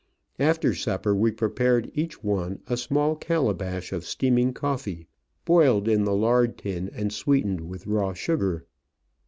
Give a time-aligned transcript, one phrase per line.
[0.39, 5.05] After supper we prepared each one a small calabash of steaming coffee,
[5.45, 8.65] boiled in the lard tin and sweetened with raw sugar.